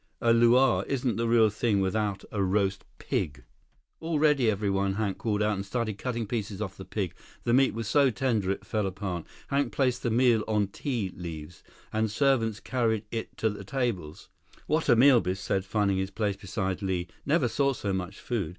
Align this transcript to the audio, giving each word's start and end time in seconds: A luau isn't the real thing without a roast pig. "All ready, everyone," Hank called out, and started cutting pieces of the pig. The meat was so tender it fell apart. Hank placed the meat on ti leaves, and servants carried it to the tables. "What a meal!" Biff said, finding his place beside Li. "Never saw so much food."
A 0.19 0.33
luau 0.33 0.81
isn't 0.87 1.17
the 1.17 1.27
real 1.27 1.51
thing 1.51 1.79
without 1.79 2.23
a 2.31 2.41
roast 2.41 2.85
pig. 2.97 3.43
"All 3.99 4.17
ready, 4.17 4.49
everyone," 4.49 4.93
Hank 4.95 5.19
called 5.19 5.43
out, 5.43 5.53
and 5.57 5.63
started 5.63 5.99
cutting 5.99 6.25
pieces 6.25 6.59
of 6.59 6.75
the 6.75 6.85
pig. 6.85 7.13
The 7.43 7.53
meat 7.53 7.75
was 7.75 7.87
so 7.87 8.09
tender 8.09 8.49
it 8.49 8.65
fell 8.65 8.87
apart. 8.87 9.25
Hank 9.49 9.71
placed 9.71 10.01
the 10.01 10.09
meat 10.09 10.41
on 10.47 10.69
ti 10.69 11.11
leaves, 11.15 11.61
and 11.93 12.09
servants 12.09 12.59
carried 12.59 13.03
it 13.11 13.37
to 13.37 13.49
the 13.51 13.63
tables. 13.63 14.29
"What 14.65 14.89
a 14.89 14.95
meal!" 14.95 15.21
Biff 15.21 15.37
said, 15.37 15.65
finding 15.65 15.97
his 15.97 16.09
place 16.09 16.35
beside 16.35 16.81
Li. 16.81 17.07
"Never 17.23 17.47
saw 17.47 17.71
so 17.73 17.93
much 17.93 18.19
food." 18.19 18.49